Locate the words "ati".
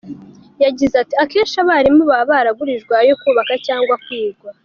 1.03-1.13